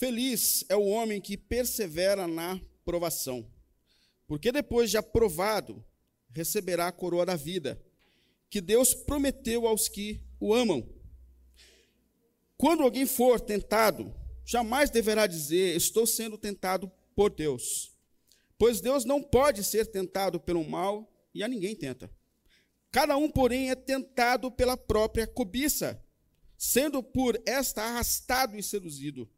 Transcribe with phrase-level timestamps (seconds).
[0.00, 3.46] Feliz é o homem que persevera na provação,
[4.26, 5.84] porque depois de aprovado,
[6.30, 7.78] receberá a coroa da vida,
[8.48, 10.88] que Deus prometeu aos que o amam.
[12.56, 14.10] Quando alguém for tentado,
[14.42, 17.94] jamais deverá dizer: Estou sendo tentado por Deus.
[18.56, 22.10] Pois Deus não pode ser tentado pelo mal e a ninguém tenta.
[22.90, 26.02] Cada um, porém, é tentado pela própria cobiça,
[26.56, 29.30] sendo por esta arrastado e seduzido.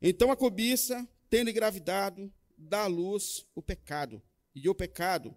[0.00, 4.22] Então a cobiça, tendo engravidado, dá à luz o pecado.
[4.54, 5.36] E o pecado,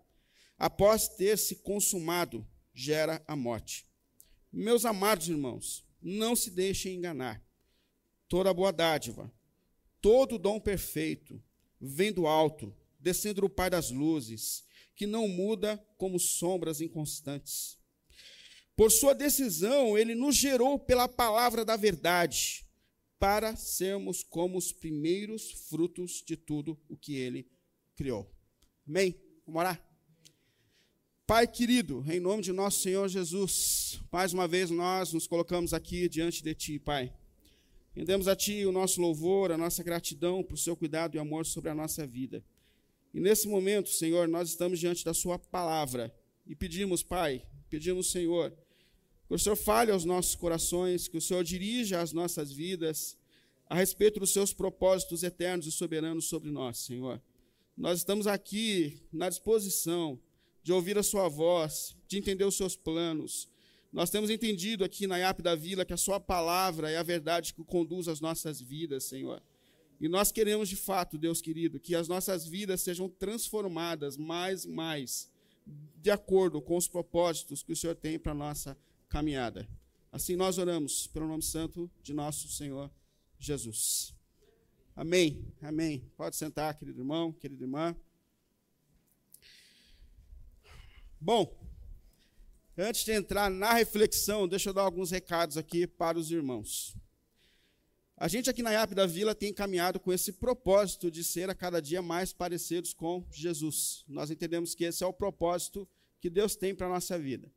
[0.58, 3.86] após ter se consumado, gera a morte.
[4.52, 7.44] Meus amados irmãos, não se deixem enganar.
[8.28, 9.32] Toda boa dádiva,
[10.02, 11.42] todo dom perfeito,
[11.80, 14.64] vem do alto, descendo do Pai das luzes,
[14.96, 17.78] que não muda como sombras inconstantes.
[18.76, 22.66] Por sua decisão, ele nos gerou pela palavra da verdade,
[23.20, 27.46] para sermos como os primeiros frutos de tudo o que ele
[27.96, 28.32] criou.
[28.88, 29.14] Amém?
[29.46, 29.86] Vamos orar?
[31.28, 36.10] Pai querido, em nome de nosso Senhor Jesus, mais uma vez nós nos colocamos aqui
[36.10, 37.14] diante de Ti, Pai.
[37.94, 41.70] Rendemos a Ti o nosso louvor, a nossa gratidão por seu cuidado e amor sobre
[41.70, 42.44] a nossa vida.
[43.14, 46.12] E nesse momento, Senhor, nós estamos diante da Sua palavra
[46.48, 48.58] e pedimos, Pai, pedimos, Senhor,
[49.30, 53.16] que o Senhor fale aos nossos corações, que o Senhor dirija as nossas vidas
[53.68, 57.22] a respeito dos Seus propósitos eternos e soberanos sobre nós, Senhor.
[57.78, 60.20] Nós estamos aqui na disposição
[60.64, 63.48] de ouvir a Sua voz, de entender os Seus planos.
[63.94, 67.54] Nós temos entendido aqui na IAP da Vila que a Sua palavra é a verdade
[67.54, 69.44] que conduz as nossas vidas, Senhor.
[70.02, 74.70] E nós queremos de fato, Deus querido, que as nossas vidas sejam transformadas mais e
[74.70, 75.30] mais
[76.02, 78.76] de acordo com os propósitos que o Senhor tem para a nossa
[79.10, 79.68] caminhada.
[80.12, 82.90] Assim nós oramos pelo nome santo de nosso Senhor
[83.38, 84.14] Jesus.
[84.96, 85.46] Amém.
[85.62, 86.10] Amém.
[86.16, 87.96] Pode sentar, querido irmão, querida irmã.
[91.20, 91.54] Bom,
[92.78, 96.96] antes de entrar na reflexão, deixa eu dar alguns recados aqui para os irmãos.
[98.16, 101.56] A gente aqui na IAP da Vila tem caminhado com esse propósito de ser a
[101.56, 104.04] cada dia mais parecidos com Jesus.
[104.08, 105.88] Nós entendemos que esse é o propósito
[106.20, 107.50] que Deus tem para a nossa vida.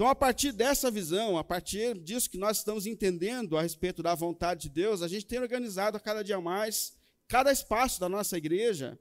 [0.00, 4.14] Então, a partir dessa visão, a partir disso que nós estamos entendendo a respeito da
[4.14, 6.94] vontade de Deus, a gente tem organizado a cada dia mais
[7.28, 8.98] cada espaço da nossa igreja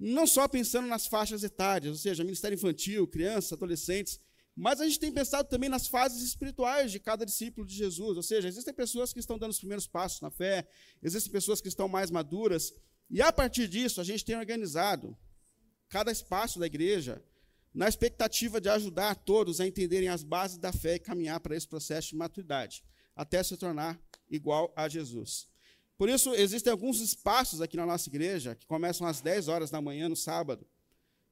[0.00, 4.18] não só pensando nas faixas etárias, ou seja, ministério infantil, crianças, adolescentes,
[4.56, 8.22] mas a gente tem pensado também nas fases espirituais de cada discípulo de Jesus, ou
[8.22, 10.66] seja, existem pessoas que estão dando os primeiros passos na fé,
[11.02, 12.72] existem pessoas que estão mais maduras,
[13.10, 15.14] e a partir disso a gente tem organizado
[15.90, 17.22] cada espaço da igreja
[17.74, 21.66] na expectativa de ajudar todos a entenderem as bases da fé e caminhar para esse
[21.66, 22.84] processo de maturidade,
[23.16, 25.48] até se tornar igual a Jesus.
[25.98, 29.80] Por isso, existem alguns espaços aqui na nossa igreja que começam às 10 horas da
[29.80, 30.66] manhã no sábado.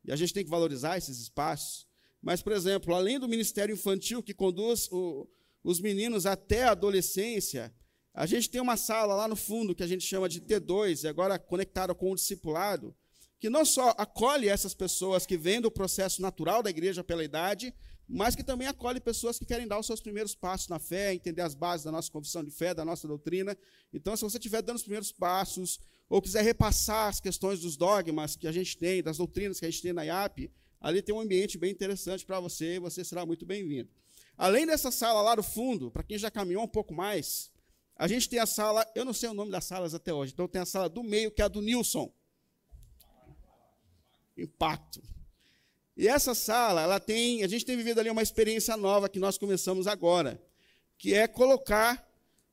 [0.05, 1.87] E a gente tem que valorizar esses espaços.
[2.21, 5.29] Mas, por exemplo, além do ministério infantil que conduz o,
[5.63, 7.75] os meninos até a adolescência,
[8.15, 11.09] a gente tem uma sala lá no fundo que a gente chama de T2, e
[11.09, 12.95] agora conectada com o discipulado,
[13.43, 17.75] que não só acolhe essas pessoas que vêm do processo natural da igreja pela idade,
[18.09, 21.43] mas que também acolhe pessoas que querem dar os seus primeiros passos na fé, entender
[21.43, 23.59] as bases da nossa confissão de fé, da nossa doutrina.
[23.93, 28.37] Então, se você estiver dando os primeiros passos, ou quiser repassar as questões dos dogmas
[28.37, 30.49] que a gente tem, das doutrinas que a gente tem na IAP,
[30.81, 33.91] ali tem um ambiente bem interessante para você e você será muito bem-vindo.
[34.39, 37.51] Além dessa sala lá do fundo, para quem já caminhou um pouco mais,
[37.97, 40.47] a gente tem a sala, eu não sei o nome das salas até hoje, então
[40.47, 42.09] tem a sala do meio, que é a do Nilson.
[44.37, 45.03] Impacto.
[45.97, 49.37] E essa sala, ela tem, a gente tem vivido ali uma experiência nova que nós
[49.37, 50.43] começamos agora,
[50.97, 52.09] que é colocar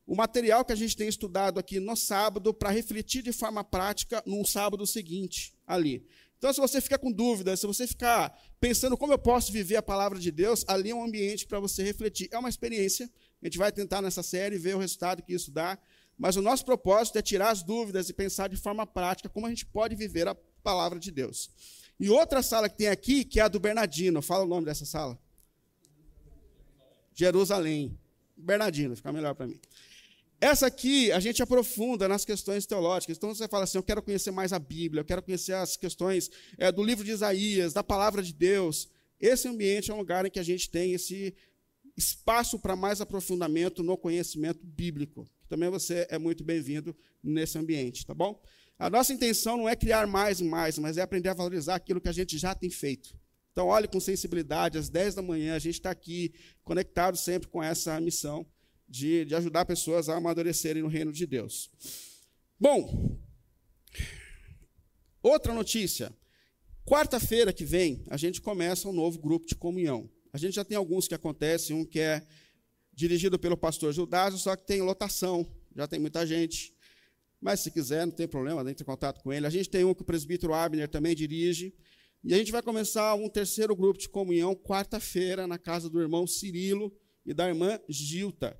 [0.05, 4.23] o material que a gente tem estudado aqui no sábado para refletir de forma prática
[4.25, 6.05] no sábado seguinte ali.
[6.39, 9.83] Então, se você ficar com dúvidas, se você ficar pensando como eu posso viver a
[9.83, 12.29] palavra de Deus, ali é um ambiente para você refletir.
[12.31, 13.09] É uma experiência.
[13.41, 15.77] A gente vai tentar nessa série ver o resultado que isso dá.
[16.17, 19.49] Mas o nosso propósito é tirar as dúvidas e pensar de forma prática como a
[19.49, 21.51] gente pode viver a palavra de Deus.
[21.99, 24.21] E outra sala que tem aqui, que é a do Bernardino.
[24.21, 25.19] Fala o nome dessa sala.
[27.13, 27.99] Jerusalém.
[28.37, 29.59] Bernardino, fica melhor para mim.
[30.41, 33.17] Essa aqui a gente aprofunda nas questões teológicas.
[33.17, 36.31] Então você fala assim: eu quero conhecer mais a Bíblia, eu quero conhecer as questões
[36.57, 38.87] é, do livro de Isaías, da palavra de Deus.
[39.19, 41.35] Esse ambiente é um lugar em que a gente tem esse
[41.97, 45.27] espaço para mais aprofundamento no conhecimento bíblico.
[45.49, 48.41] Também você é muito bem-vindo nesse ambiente, tá bom?
[48.79, 51.99] A nossa intenção não é criar mais e mais, mas é aprender a valorizar aquilo
[51.99, 53.13] que a gente já tem feito.
[53.51, 56.33] Então, olhe com sensibilidade, às 10 da manhã, a gente está aqui,
[56.63, 58.47] conectado sempre com essa missão
[58.87, 61.69] de, de ajudar pessoas a amadurecerem no reino de Deus.
[62.57, 63.19] Bom,
[65.21, 66.15] outra notícia.
[66.85, 70.09] Quarta-feira que vem, a gente começa um novo grupo de comunhão.
[70.31, 72.25] A gente já tem alguns que acontecem, um que é
[72.93, 75.45] dirigido pelo pastor Gildásio, só que tem lotação,
[75.75, 76.73] já tem muita gente.
[77.41, 79.47] Mas se quiser, não tem problema, entre em contato com ele.
[79.47, 81.73] A gente tem um que o presbítero Abner também dirige.
[82.23, 86.27] E a gente vai começar um terceiro grupo de comunhão quarta-feira na casa do irmão
[86.27, 86.93] Cirilo
[87.25, 88.59] e da irmã Gilta.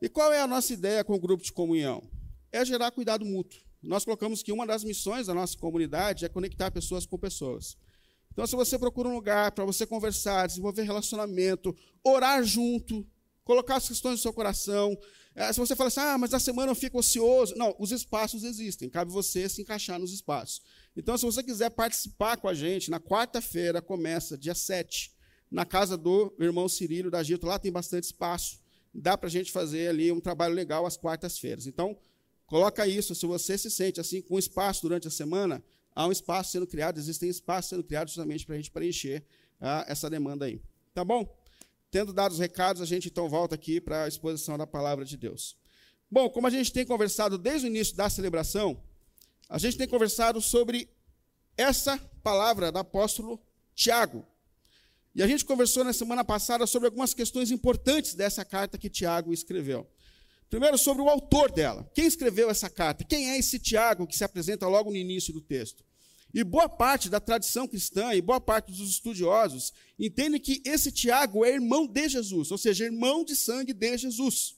[0.00, 2.08] E qual é a nossa ideia com o grupo de comunhão?
[2.50, 3.60] É gerar cuidado mútuo.
[3.82, 7.76] Nós colocamos que uma das missões da nossa comunidade é conectar pessoas com pessoas.
[8.32, 13.06] Então, se você procura um lugar para você conversar, desenvolver relacionamento, orar junto,
[13.48, 14.94] colocar as questões do seu coração.
[15.34, 17.54] É, se você fala assim, ah, mas na semana eu fico ocioso.
[17.56, 20.60] Não, os espaços existem, cabe você se encaixar nos espaços.
[20.94, 25.10] Então, se você quiser participar com a gente, na quarta-feira começa, dia 7,
[25.50, 28.60] na casa do irmão Cirilo da Gito, lá tem bastante espaço.
[28.92, 31.66] Dá para a gente fazer ali um trabalho legal às quartas-feiras.
[31.66, 31.98] Então,
[32.44, 35.64] coloca isso, se você se sente assim com espaço durante a semana,
[35.94, 39.24] há um espaço sendo criado, existem espaços sendo criados justamente para a gente preencher
[39.58, 40.60] ah, essa demanda aí.
[40.92, 41.37] Tá bom?
[41.90, 45.16] Tendo dado os recados, a gente então volta aqui para a exposição da palavra de
[45.16, 45.56] Deus.
[46.10, 48.82] Bom, como a gente tem conversado desde o início da celebração,
[49.48, 50.88] a gente tem conversado sobre
[51.56, 53.40] essa palavra do apóstolo
[53.74, 54.26] Tiago.
[55.14, 59.32] E a gente conversou na semana passada sobre algumas questões importantes dessa carta que Tiago
[59.32, 59.90] escreveu.
[60.48, 61.90] Primeiro, sobre o autor dela.
[61.94, 63.04] Quem escreveu essa carta?
[63.04, 65.84] Quem é esse Tiago que se apresenta logo no início do texto?
[66.32, 71.44] E boa parte da tradição cristã e boa parte dos estudiosos entendem que esse Tiago
[71.44, 74.56] é irmão de Jesus, ou seja, irmão de sangue de Jesus.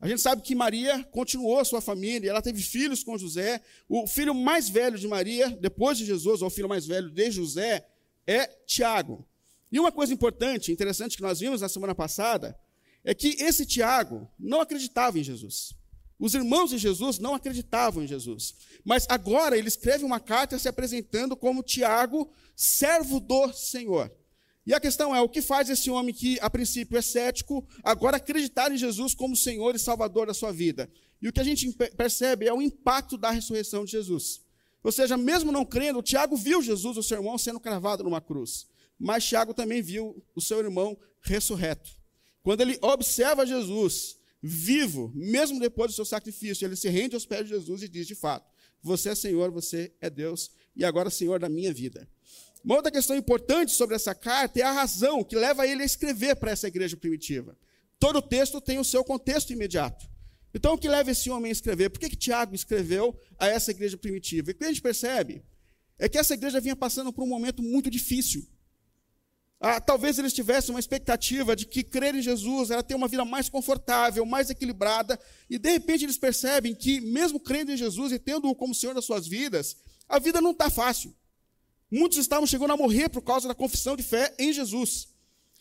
[0.00, 3.62] A gente sabe que Maria continuou sua família, ela teve filhos com José.
[3.88, 7.30] O filho mais velho de Maria, depois de Jesus, ou o filho mais velho de
[7.30, 7.86] José,
[8.26, 9.24] é Tiago.
[9.70, 12.58] E uma coisa importante, interessante que nós vimos na semana passada,
[13.04, 15.72] é que esse Tiago não acreditava em Jesus.
[16.18, 18.54] Os irmãos de Jesus não acreditavam em Jesus.
[18.84, 24.12] Mas agora ele escreve uma carta se apresentando como Tiago, servo do Senhor.
[24.64, 28.16] E a questão é: o que faz esse homem que, a princípio, é cético, agora
[28.16, 30.90] acreditar em Jesus como Senhor e Salvador da sua vida?
[31.20, 34.40] E o que a gente percebe é o impacto da ressurreição de Jesus.
[34.82, 38.66] Ou seja, mesmo não crendo, Tiago viu Jesus, o seu irmão, sendo cravado numa cruz.
[38.98, 41.90] Mas Tiago também viu o seu irmão ressurreto.
[42.42, 47.44] Quando ele observa Jesus, vivo, mesmo depois do seu sacrifício, ele se rende aos pés
[47.44, 48.50] de Jesus e diz: de fato,
[48.82, 52.08] você é Senhor, você é Deus e agora Senhor da minha vida.
[52.64, 56.36] Uma outra questão importante sobre essa carta é a razão que leva ele a escrever
[56.36, 57.56] para essa igreja primitiva.
[57.98, 60.10] Todo texto tem o seu contexto imediato.
[60.54, 61.90] Então, o que leva esse homem a escrever?
[61.90, 64.50] Por que, que Tiago escreveu a essa igreja primitiva?
[64.50, 65.42] E o que a gente percebe
[65.98, 68.46] é que essa igreja vinha passando por um momento muito difícil.
[69.64, 73.24] Ah, talvez eles tivessem uma expectativa de que crer em Jesus era ter uma vida
[73.24, 75.16] mais confortável, mais equilibrada,
[75.48, 79.04] e de repente eles percebem que, mesmo crendo em Jesus e tendo-o como Senhor das
[79.04, 79.76] suas vidas,
[80.08, 81.14] a vida não está fácil.
[81.88, 85.06] Muitos estavam chegando a morrer por causa da confissão de fé em Jesus.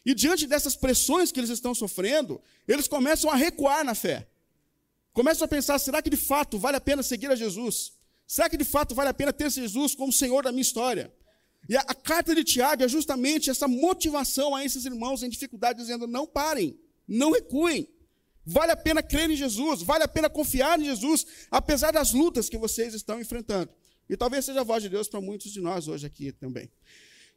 [0.03, 4.27] E diante dessas pressões que eles estão sofrendo, eles começam a recuar na fé.
[5.13, 7.93] Começam a pensar: será que de fato vale a pena seguir a Jesus?
[8.25, 11.13] Será que de fato vale a pena ter Jesus como Senhor da minha história?
[11.69, 15.79] E a, a, carta de Tiago é justamente essa motivação a esses irmãos em dificuldade,
[15.79, 17.87] dizendo: não parem, não recuem.
[18.43, 22.49] Vale a pena crer em Jesus, vale a pena confiar em Jesus, apesar das lutas
[22.49, 23.71] que vocês estão enfrentando.
[24.09, 26.71] E talvez seja a voz de Deus para muitos de nós hoje aqui também.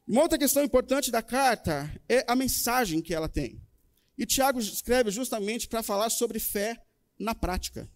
[0.07, 3.61] Uma outra questão importante da carta é a mensagem que ela tem.
[4.17, 6.83] E Tiago escreve justamente para falar sobre fé
[7.19, 7.91] na prática.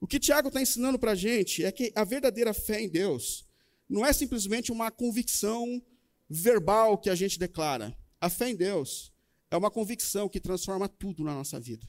[0.00, 3.45] O que Tiago está ensinando para a gente é que a verdadeira fé em Deus
[3.88, 5.82] não é simplesmente uma convicção
[6.28, 7.96] verbal que a gente declara.
[8.20, 9.12] A fé em Deus
[9.50, 11.86] é uma convicção que transforma tudo na nossa vida.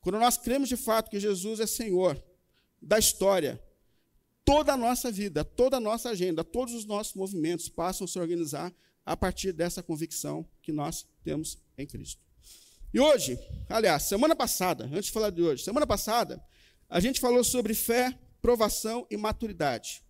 [0.00, 2.22] Quando nós cremos de fato que Jesus é Senhor
[2.80, 3.60] da história,
[4.44, 8.18] toda a nossa vida, toda a nossa agenda, todos os nossos movimentos passam a se
[8.18, 8.72] organizar
[9.04, 12.22] a partir dessa convicção que nós temos em Cristo.
[12.94, 13.36] E hoje,
[13.68, 16.42] aliás, semana passada, antes de falar de hoje, semana passada,
[16.88, 20.05] a gente falou sobre fé, provação e maturidade.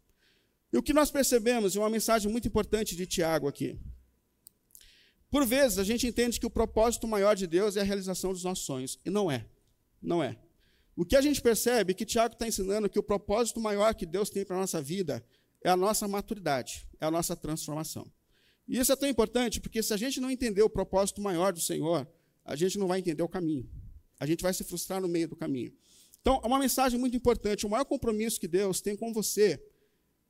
[0.76, 3.80] E o que nós percebemos, e uma mensagem muito importante de Tiago aqui.
[5.30, 8.44] Por vezes, a gente entende que o propósito maior de Deus é a realização dos
[8.44, 8.98] nossos sonhos.
[9.02, 9.46] E não é.
[10.02, 10.38] Não é.
[10.94, 14.04] O que a gente percebe é que Tiago está ensinando que o propósito maior que
[14.04, 15.24] Deus tem para a nossa vida
[15.64, 18.06] é a nossa maturidade, é a nossa transformação.
[18.68, 21.60] E isso é tão importante porque se a gente não entender o propósito maior do
[21.60, 22.06] Senhor,
[22.44, 23.66] a gente não vai entender o caminho.
[24.20, 25.72] A gente vai se frustrar no meio do caminho.
[26.20, 27.64] Então, é uma mensagem muito importante.
[27.64, 29.58] O maior compromisso que Deus tem com você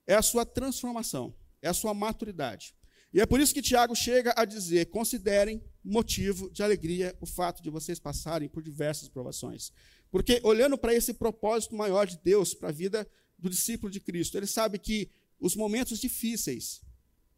[0.07, 2.75] é a sua transformação, é a sua maturidade.
[3.13, 7.63] E é por isso que Tiago chega a dizer: considerem motivo de alegria o fato
[7.63, 9.73] de vocês passarem por diversas provações.
[10.11, 13.09] Porque olhando para esse propósito maior de Deus para a vida
[13.39, 16.81] do discípulo de Cristo, ele sabe que os momentos difíceis,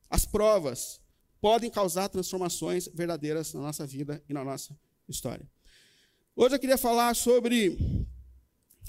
[0.08, 1.00] as provas,
[1.40, 4.76] podem causar transformações verdadeiras na nossa vida e na nossa
[5.08, 5.48] história.
[6.34, 7.76] Hoje eu queria falar sobre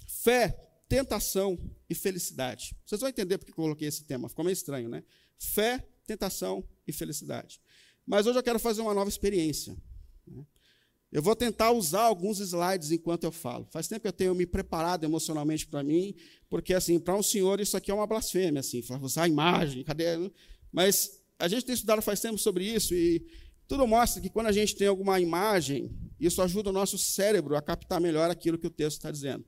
[0.07, 2.75] fé, tentação e felicidade.
[2.83, 5.03] Vocês vão entender porque eu coloquei esse tema, ficou meio estranho, né?
[5.37, 7.61] Fé, tentação e felicidade.
[8.05, 9.77] Mas hoje eu quero fazer uma nova experiência.
[10.25, 10.43] Né?
[11.11, 13.67] Eu vou tentar usar alguns slides enquanto eu falo.
[13.71, 16.15] Faz tempo que eu tenho me preparado emocionalmente para mim,
[16.49, 20.05] porque assim, para um senhor isso aqui é uma blasfêmia, assim, usar imagem, cadê?
[20.71, 23.25] Mas a gente tem estudado faz tempo sobre isso e
[23.67, 27.61] tudo mostra que quando a gente tem alguma imagem, isso ajuda o nosso cérebro a
[27.61, 29.45] captar melhor aquilo que o texto está dizendo.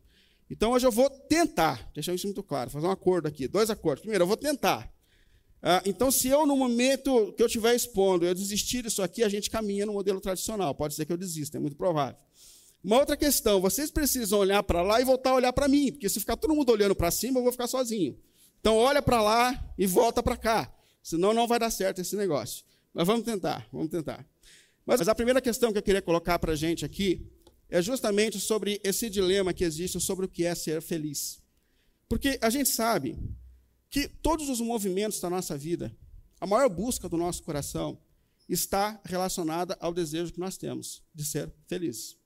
[0.51, 4.01] Então hoje eu vou tentar, deixar isso muito claro, fazer um acordo aqui, dois acordos.
[4.01, 4.91] Primeiro, eu vou tentar.
[5.63, 9.29] Ah, então, se eu, no momento que eu estiver expondo, eu desistir disso aqui, a
[9.29, 10.75] gente caminha no modelo tradicional.
[10.75, 12.19] Pode ser que eu desista, é muito provável.
[12.83, 16.09] Uma outra questão, vocês precisam olhar para lá e voltar a olhar para mim, porque
[16.09, 18.17] se ficar todo mundo olhando para cima, eu vou ficar sozinho.
[18.59, 20.73] Então, olha para lá e volta para cá.
[21.01, 22.65] Senão, não vai dar certo esse negócio.
[22.93, 24.27] Mas vamos tentar, vamos tentar.
[24.85, 27.25] Mas a primeira questão que eu queria colocar para a gente aqui
[27.71, 31.41] é justamente sobre esse dilema que existe sobre o que é ser feliz.
[32.09, 33.17] Porque a gente sabe
[33.89, 35.95] que todos os movimentos da nossa vida,
[36.39, 37.97] a maior busca do nosso coração,
[38.49, 42.17] está relacionada ao desejo que nós temos de ser felizes.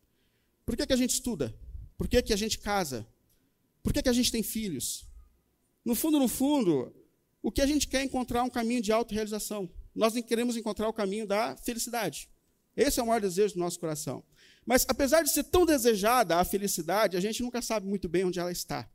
[0.66, 1.56] Por que, que a gente estuda?
[1.96, 3.08] Por que, que a gente casa?
[3.84, 5.08] Por que, que a gente tem filhos?
[5.86, 6.92] No fundo, no fundo,
[7.44, 9.70] o que a gente quer é encontrar um caminho de autorrealização.
[9.94, 12.28] Nós queremos encontrar o caminho da felicidade.
[12.76, 14.24] Esse é o maior desejo do nosso coração.
[14.66, 18.40] Mas, apesar de ser tão desejada a felicidade, a gente nunca sabe muito bem onde
[18.40, 18.90] ela está.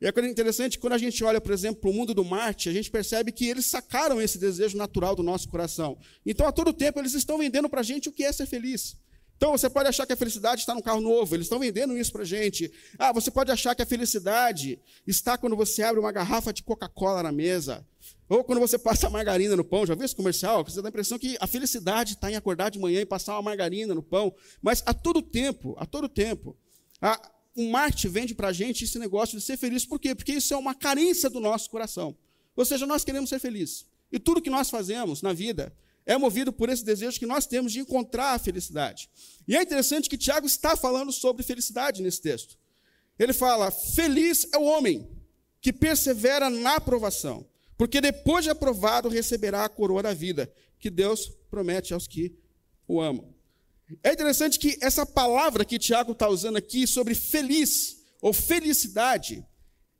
[0.00, 2.72] E é interessante, quando a gente olha, por exemplo, para o mundo do Marte, a
[2.72, 5.96] gente percebe que eles sacaram esse desejo natural do nosso coração.
[6.26, 8.96] Então, a todo tempo, eles estão vendendo para a gente o que é ser feliz.
[9.42, 12.12] Então, você pode achar que a felicidade está no carro novo, eles estão vendendo isso
[12.12, 12.70] para gente.
[12.96, 17.24] Ah, você pode achar que a felicidade está quando você abre uma garrafa de Coca-Cola
[17.24, 17.84] na mesa.
[18.28, 19.84] Ou quando você passa margarina no pão.
[19.84, 20.62] Já viu esse comercial?
[20.62, 23.42] Você dá a impressão que a felicidade está em acordar de manhã e passar uma
[23.42, 24.32] margarina no pão.
[24.62, 26.56] Mas a todo tempo, a todo tempo,
[27.00, 27.20] a,
[27.56, 29.84] o marketing vende para a gente esse negócio de ser feliz.
[29.84, 30.14] Por quê?
[30.14, 32.16] Porque isso é uma carência do nosso coração.
[32.54, 33.86] Ou seja, nós queremos ser felizes.
[34.12, 37.72] E tudo que nós fazemos na vida é movido por esse desejo que nós temos
[37.72, 39.08] de encontrar a felicidade.
[39.46, 42.58] E é interessante que Tiago está falando sobre felicidade nesse texto.
[43.18, 45.08] Ele fala: Feliz é o homem
[45.60, 51.30] que persevera na aprovação, porque depois de aprovado receberá a coroa da vida, que Deus
[51.50, 52.36] promete aos que
[52.88, 53.32] o amam.
[54.02, 59.46] É interessante que essa palavra que Tiago está usando aqui sobre feliz ou felicidade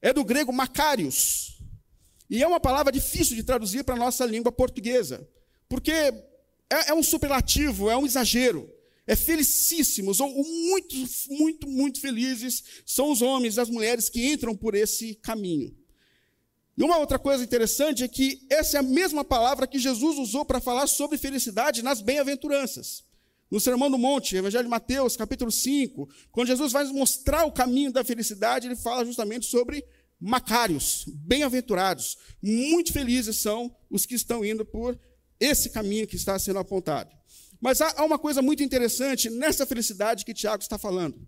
[0.00, 1.58] é do grego macarios.
[2.30, 5.28] E é uma palavra difícil de traduzir para a nossa língua portuguesa,
[5.72, 6.12] porque é,
[6.68, 8.70] é um superlativo, é um exagero.
[9.06, 10.94] É felicíssimos, ou muito,
[11.30, 15.74] muito, muito felizes são os homens e as mulheres que entram por esse caminho.
[16.76, 20.44] E uma outra coisa interessante é que essa é a mesma palavra que Jesus usou
[20.44, 23.02] para falar sobre felicidade nas bem-aventuranças.
[23.50, 27.90] No Sermão do Monte, Evangelho de Mateus, capítulo 5, quando Jesus vai mostrar o caminho
[27.90, 29.82] da felicidade, ele fala justamente sobre
[30.20, 32.18] macários, bem-aventurados.
[32.42, 34.98] Muito felizes são os que estão indo por
[35.42, 37.10] esse caminho que está sendo apontado.
[37.60, 41.26] Mas há uma coisa muito interessante nessa felicidade que Tiago está falando.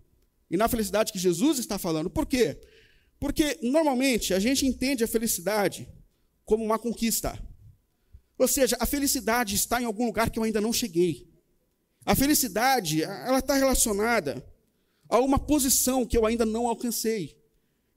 [0.49, 2.09] E na felicidade que Jesus está falando.
[2.09, 2.59] Por quê?
[3.19, 5.87] Porque normalmente a gente entende a felicidade
[6.45, 7.37] como uma conquista.
[8.37, 11.27] Ou seja, a felicidade está em algum lugar que eu ainda não cheguei.
[12.05, 14.45] A felicidade, ela está relacionada
[15.09, 17.37] a uma posição que eu ainda não alcancei.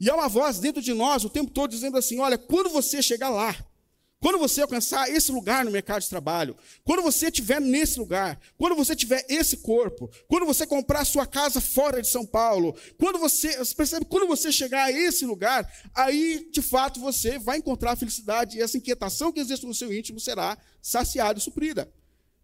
[0.01, 3.03] E há uma voz dentro de nós o tempo todo dizendo assim: olha, quando você
[3.03, 3.55] chegar lá,
[4.21, 8.75] quando você alcançar esse lugar no mercado de trabalho, quando você estiver nesse lugar, quando
[8.75, 13.57] você tiver esse corpo, quando você comprar sua casa fora de São Paulo, quando você,
[13.57, 17.97] você percebe, quando você chegar a esse lugar, aí de fato você vai encontrar a
[17.97, 21.89] felicidade e essa inquietação que existe no seu íntimo será saciada e suprida.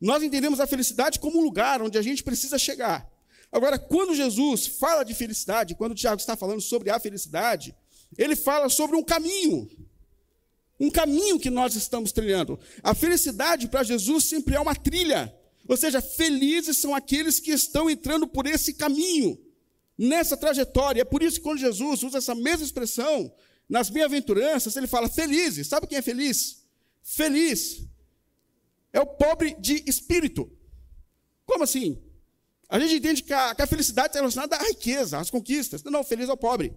[0.01, 3.11] Nós entendemos a felicidade como um lugar onde a gente precisa chegar.
[3.51, 7.75] Agora, quando Jesus fala de felicidade, quando o Tiago está falando sobre a felicidade,
[8.17, 9.69] ele fala sobre um caminho.
[10.79, 12.59] Um caminho que nós estamos trilhando.
[12.83, 15.35] A felicidade para Jesus sempre é uma trilha.
[15.69, 19.39] Ou seja, felizes são aqueles que estão entrando por esse caminho,
[19.97, 21.01] nessa trajetória.
[21.01, 23.33] É por isso que quando Jesus usa essa mesma expressão
[23.69, 25.69] nas bem-aventuranças, ele fala felizes.
[25.69, 26.65] Sabe quem é feliz?
[27.03, 27.83] Feliz
[28.93, 30.51] é o pobre de espírito.
[31.47, 32.01] Como assim?
[32.69, 35.83] A gente entende que a, que a felicidade está relacionada à riqueza, às conquistas.
[35.83, 36.77] Não, não, feliz é o pobre.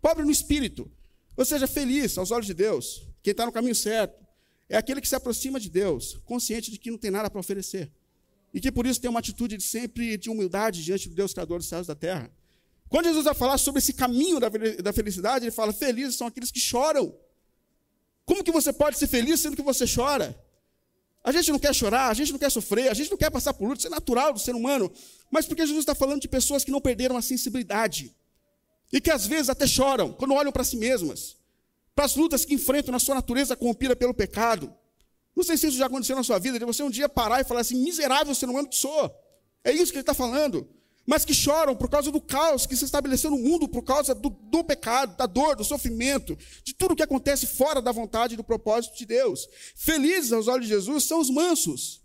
[0.00, 0.90] Pobre no espírito.
[1.36, 3.02] Ou seja, feliz aos olhos de Deus.
[3.22, 4.22] Quem está no caminho certo.
[4.68, 7.92] É aquele que se aproxima de Deus, consciente de que não tem nada para oferecer.
[8.54, 11.58] E que por isso tem uma atitude de sempre de humildade diante do Deus Criador
[11.58, 12.30] dos céus e da terra.
[12.88, 16.60] Quando Jesus vai falar sobre esse caminho da felicidade, ele fala: felizes são aqueles que
[16.60, 17.14] choram.
[18.24, 20.38] Como que você pode ser feliz sendo que você chora?
[21.24, 23.54] A gente não quer chorar, a gente não quer sofrer, a gente não quer passar
[23.54, 24.92] por luta, isso é natural do ser humano.
[25.30, 28.14] Mas porque Jesus está falando de pessoas que não perderam a sensibilidade.
[28.92, 31.36] E que às vezes até choram quando olham para si mesmas.
[31.94, 34.72] Para as lutas que enfrentam na sua natureza corrompida pelo pecado.
[35.34, 37.44] Não sei se isso já aconteceu na sua vida, de você um dia parar e
[37.44, 39.10] falar assim, miserável ser humano que sou.
[39.64, 40.68] É isso que ele está falando
[41.06, 44.30] mas que choram por causa do caos que se estabeleceu no mundo, por causa do,
[44.30, 48.44] do, pecado, da dor, do sofrimento, de tudo que acontece fora da vontade e do
[48.44, 49.48] propósito de Deus.
[49.74, 52.00] Felizes aos olhos de Jesus são os mansos.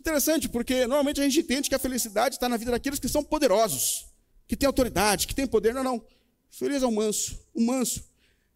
[0.00, 3.22] Interessante, porque normalmente a gente entende que a felicidade está na vida daqueles que são
[3.22, 4.06] poderosos,
[4.50, 5.72] que têm autoridade, que têm poder.
[5.72, 6.04] Não, não.
[6.50, 7.38] Feliz é o manso.
[7.54, 8.02] O manso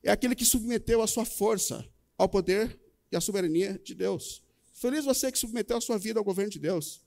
[0.02, 2.76] é aquele que submeteu a sua força ao poder
[3.12, 4.42] e à soberania de Deus.
[4.72, 7.00] Feliz você que submeteu a sua vida ao governo de Deus.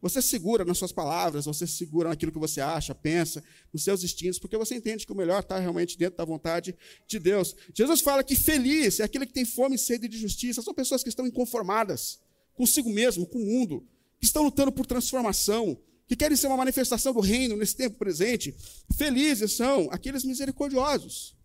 [0.00, 4.38] Você segura nas suas palavras, você segura naquilo que você acha, pensa, nos seus instintos,
[4.38, 6.74] porque você entende que o melhor está realmente dentro da vontade
[7.06, 7.54] de Deus.
[7.74, 10.62] Jesus fala que feliz é aquele que tem fome e sede de justiça.
[10.62, 12.18] São pessoas que estão inconformadas
[12.54, 13.86] consigo mesmo, com o mundo,
[14.18, 15.78] que estão lutando por transformação,
[16.10, 18.52] que querem ser uma manifestação do reino nesse tempo presente.
[18.96, 21.36] Felizes são aqueles misericordiosos.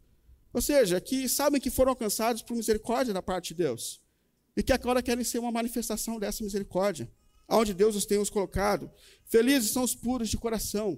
[0.51, 4.01] Ou seja, que sabem que foram alcançados por misericórdia da parte de Deus.
[4.57, 7.07] E que agora querem ser uma manifestação dessa misericórdia
[7.47, 8.89] aonde Deus os tem os colocado.
[9.25, 10.97] Felizes são os puros de coração.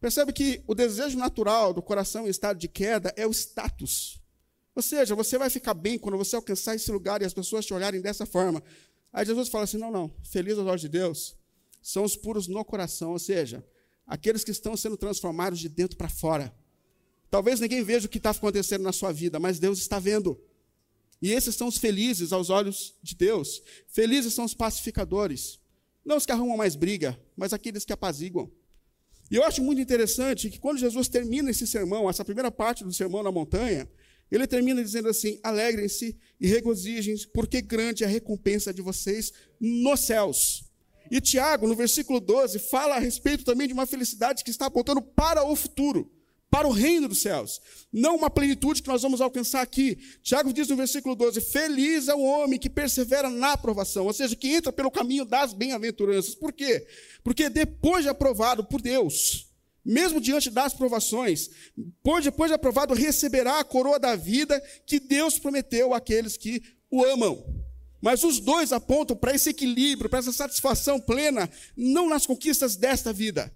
[0.00, 4.18] Percebe que o desejo natural do coração em estado de queda é o status.
[4.74, 7.74] Ou seja, você vai ficar bem quando você alcançar esse lugar e as pessoas te
[7.74, 8.62] olharem dessa forma.
[9.12, 11.36] Aí Jesus fala assim: não, não, feliz aos olhos de Deus
[11.84, 13.62] são os puros no coração, ou seja,
[14.06, 16.50] aqueles que estão sendo transformados de dentro para fora.
[17.30, 20.40] Talvez ninguém veja o que está acontecendo na sua vida, mas Deus está vendo.
[21.20, 23.62] E esses são os felizes aos olhos de Deus.
[23.86, 25.60] Felizes são os pacificadores.
[26.02, 28.50] Não os que arrumam mais briga, mas aqueles que apaziguam.
[29.30, 32.94] E eu acho muito interessante que quando Jesus termina esse sermão, essa primeira parte do
[32.94, 33.86] sermão na montanha,
[34.30, 40.00] ele termina dizendo assim: alegrem-se e regozijem, porque grande é a recompensa de vocês nos
[40.00, 40.63] céus.
[41.14, 45.00] E Tiago, no versículo 12, fala a respeito também de uma felicidade que está apontando
[45.00, 46.10] para o futuro
[46.50, 47.60] para o reino dos céus.
[47.92, 49.96] Não uma plenitude que nós vamos alcançar aqui.
[50.24, 54.34] Tiago diz no versículo 12: Feliz é o homem que persevera na aprovação, ou seja,
[54.34, 56.34] que entra pelo caminho das bem-aventuranças.
[56.34, 56.84] Por quê?
[57.22, 59.52] Porque depois de aprovado por Deus,
[59.84, 65.94] mesmo diante das provações, depois de aprovado, receberá a coroa da vida que Deus prometeu
[65.94, 67.63] àqueles que o amam.
[68.04, 73.14] Mas os dois apontam para esse equilíbrio, para essa satisfação plena, não nas conquistas desta
[73.14, 73.50] vida,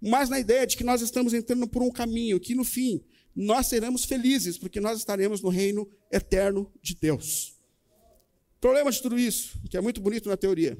[0.00, 3.00] mas na ideia de que nós estamos entrando por um caminho que, no fim,
[3.32, 7.56] nós seremos felizes, porque nós estaremos no reino eterno de Deus.
[8.60, 10.76] Problema de tudo isso, que é muito bonito na teoria,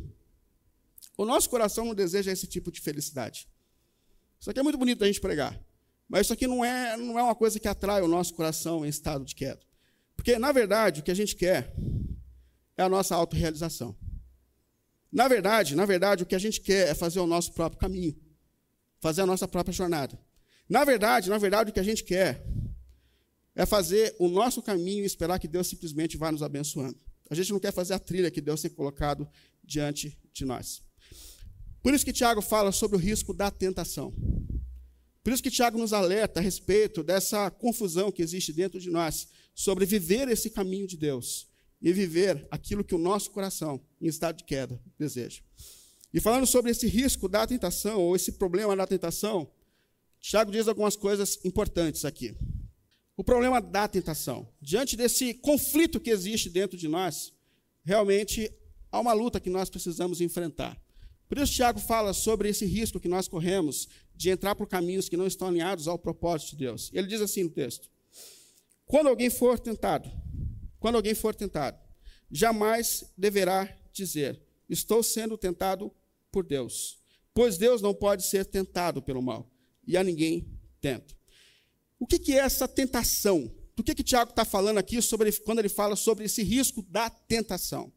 [1.17, 3.47] o nosso coração não deseja esse tipo de felicidade.
[4.41, 5.65] Isso aqui é muito bonito da gente pregar,
[6.09, 8.89] mas isso aqui não é, não é uma coisa que atrai o nosso coração em
[8.89, 9.61] estado de queda.
[10.17, 11.73] Porque, na verdade, o que a gente quer
[12.77, 13.97] é a nossa autorrealização.
[15.11, 18.17] Na verdade, na verdade, o que a gente quer é fazer o nosso próprio caminho
[19.03, 20.17] fazer a nossa própria jornada.
[20.69, 22.47] Na verdade, na verdade, o que a gente quer
[23.55, 26.97] é fazer o nosso caminho e esperar que Deus simplesmente vá nos abençoando.
[27.29, 29.29] A gente não quer fazer a trilha que Deus tem colocado
[29.63, 30.83] diante de nós.
[31.83, 34.15] Por isso que Tiago fala sobre o risco da tentação.
[35.25, 39.29] Por isso que Tiago nos alerta a respeito dessa confusão que existe dentro de nós
[39.53, 41.49] sobre viver esse caminho de Deus
[41.83, 45.43] e viver aquilo que o nosso coração, em estado de queda, deseja.
[46.15, 49.51] E falando sobre esse risco da tentação, ou esse problema da tentação,
[50.21, 52.37] Tiago diz algumas coisas importantes aqui.
[53.17, 54.49] O problema da tentação.
[54.61, 57.33] Diante desse conflito que existe dentro de nós,
[57.85, 58.51] realmente
[58.91, 60.81] há uma luta que nós precisamos enfrentar.
[61.29, 65.17] Por isso, Tiago fala sobre esse risco que nós corremos de entrar por caminhos que
[65.17, 66.91] não estão alinhados ao propósito de Deus.
[66.93, 67.91] Ele diz assim no texto:
[68.85, 70.11] Quando alguém for tentado,
[70.83, 71.79] quando alguém for tentado,
[72.29, 75.93] jamais deverá dizer: Estou sendo tentado
[76.33, 76.99] por Deus.
[77.33, 79.49] Pois Deus não pode ser tentado pelo mal,
[79.87, 80.47] e a ninguém
[80.81, 81.15] tenta.
[82.01, 83.55] O que, que é essa tentação?
[83.77, 87.09] Do que, que Tiago está falando aqui sobre, quando ele fala sobre esse risco da
[87.09, 87.93] tentação?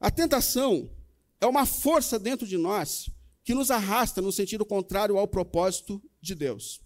[0.00, 0.90] A tentação
[1.38, 3.10] é uma força dentro de nós
[3.44, 6.80] que nos arrasta no sentido contrário ao propósito de Deus.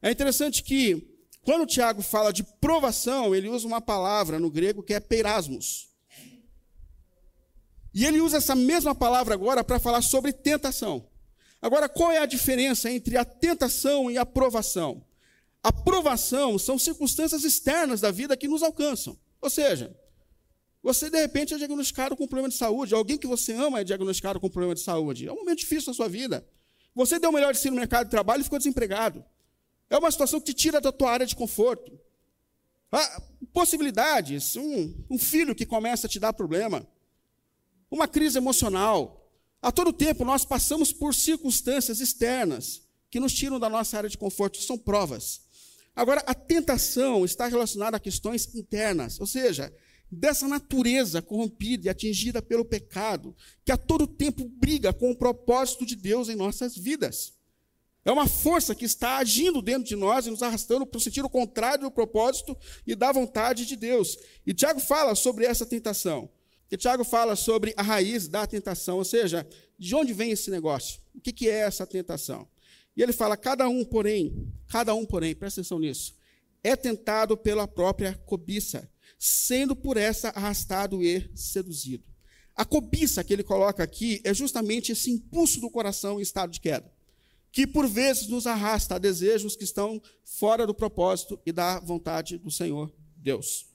[0.00, 4.94] É interessante que, quando Tiago fala de provação, ele usa uma palavra no grego que
[4.94, 5.88] é peirasmos.
[7.92, 11.08] E ele usa essa mesma palavra agora para falar sobre tentação.
[11.60, 15.04] Agora, qual é a diferença entre a tentação e a provação?
[15.62, 19.18] A provação são circunstâncias externas da vida que nos alcançam.
[19.40, 19.94] Ou seja,
[20.82, 23.84] você de repente é diagnosticado com um problema de saúde, alguém que você ama é
[23.84, 25.26] diagnosticado com um problema de saúde.
[25.26, 26.46] É um momento difícil na sua vida.
[26.94, 29.24] Você deu o melhor de si no mercado de trabalho e ficou desempregado.
[29.90, 31.98] É uma situação que te tira da tua área de conforto.
[32.92, 33.22] Ah,
[33.52, 36.86] possibilidades, um, um filho que começa a te dar problema,
[37.90, 39.28] uma crise emocional.
[39.60, 44.16] A todo tempo nós passamos por circunstâncias externas que nos tiram da nossa área de
[44.16, 45.42] conforto, são provas.
[45.94, 49.74] Agora, a tentação está relacionada a questões internas, ou seja,
[50.10, 55.84] dessa natureza corrompida e atingida pelo pecado, que a todo tempo briga com o propósito
[55.84, 57.39] de Deus em nossas vidas.
[58.10, 61.30] É uma força que está agindo dentro de nós e nos arrastando para o sentido
[61.30, 64.18] contrário do propósito e da vontade de Deus.
[64.44, 66.28] E Tiago fala sobre essa tentação.
[66.68, 69.46] E Tiago fala sobre a raiz da tentação, ou seja,
[69.78, 71.00] de onde vem esse negócio?
[71.14, 72.48] O que é essa tentação?
[72.96, 76.16] E ele fala: cada um, porém, cada um, porém, presta atenção nisso,
[76.64, 82.02] é tentado pela própria cobiça, sendo por essa arrastado e seduzido.
[82.56, 86.60] A cobiça que ele coloca aqui é justamente esse impulso do coração em estado de
[86.60, 86.92] queda,
[87.52, 92.38] que por vezes nos arrasta a desejos que estão fora do propósito e da vontade
[92.38, 93.66] do Senhor Deus.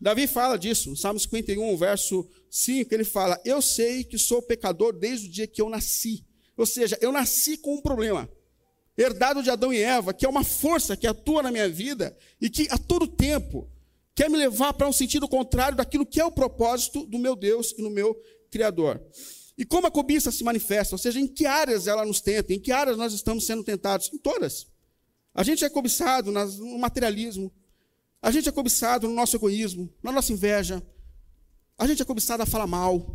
[0.00, 4.94] Davi fala disso, no Salmo 51, verso 5, ele fala: Eu sei que sou pecador
[4.94, 6.24] desde o dia que eu nasci.
[6.56, 8.28] Ou seja, eu nasci com um problema
[8.96, 12.50] herdado de Adão e Eva, que é uma força que atua na minha vida e
[12.50, 13.70] que a todo tempo
[14.14, 17.74] quer me levar para um sentido contrário daquilo que é o propósito do meu Deus
[17.78, 18.14] e no meu
[18.50, 19.00] Criador.
[19.60, 22.58] E como a cobiça se manifesta, ou seja, em que áreas ela nos tenta, em
[22.58, 24.10] que áreas nós estamos sendo tentados?
[24.10, 24.66] Em todas.
[25.34, 27.52] A gente é cobiçado no materialismo,
[28.22, 30.82] a gente é cobiçado no nosso egoísmo, na nossa inveja,
[31.76, 33.14] a gente é cobiçado a falar mal,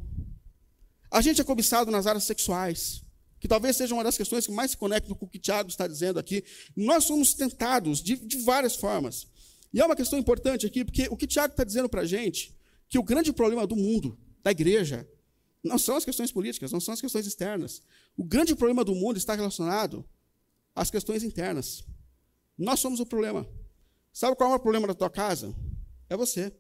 [1.10, 3.04] a gente é cobiçado nas áreas sexuais,
[3.40, 5.88] que talvez seja uma das questões que mais se conectam com o que Tiago está
[5.88, 6.44] dizendo aqui.
[6.76, 9.26] Nós somos tentados de, de várias formas.
[9.74, 12.56] E é uma questão importante aqui, porque o que Tiago está dizendo para a gente,
[12.88, 15.10] que o grande problema do mundo, da igreja,
[15.66, 17.82] não são as questões políticas, não são as questões externas.
[18.16, 20.06] O grande problema do mundo está relacionado
[20.76, 21.84] às questões internas.
[22.56, 23.50] Nós somos o problema.
[24.14, 25.56] Sabe qual é o problema da tua casa?
[26.08, 26.54] É você.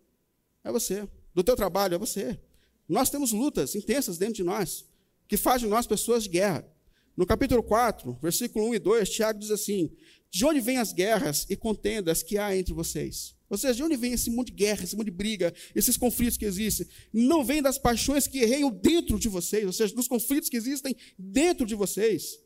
[0.63, 1.07] É você.
[1.35, 2.39] Do teu trabalho, é você.
[2.89, 4.85] Nós temos lutas intensas dentro de nós
[5.27, 6.67] que faz de nós pessoas de guerra.
[7.15, 9.95] No capítulo 4, versículo 1 e 2, Tiago diz assim:
[10.35, 13.33] De onde vêm as guerras e contendas que há entre vocês?
[13.49, 16.37] Ou seja, de onde vem esse monte de guerra, esse monte de briga, esses conflitos
[16.37, 16.85] que existem?
[17.13, 20.93] Não vem das paixões que reiam dentro de vocês, ou seja, dos conflitos que existem
[21.17, 22.37] dentro de vocês.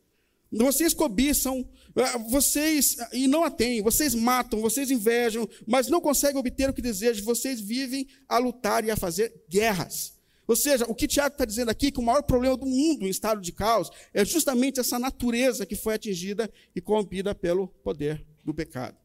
[0.52, 6.40] Vocês cobiçam, ah, vocês e não a têm, vocês matam, vocês invejam, mas não conseguem
[6.40, 10.19] obter o que desejam, vocês vivem a lutar e a fazer guerras.
[10.50, 13.10] Ou seja, o que Tiago está dizendo aqui, que o maior problema do mundo em
[13.10, 18.52] estado de caos, é justamente essa natureza que foi atingida e corrompida pelo poder do
[18.52, 18.98] pecado.